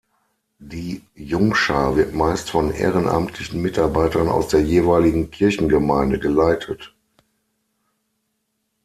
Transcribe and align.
Die 0.57 1.03
Jungschar 1.13 1.95
wird 1.95 2.15
meist 2.15 2.49
von 2.49 2.71
ehrenamtlichen 2.71 3.61
Mitarbeitern 3.61 4.29
aus 4.29 4.47
der 4.47 4.61
jeweiligen 4.63 5.29
Kirchengemeinde 5.29 6.17
geleitet. 6.17 6.95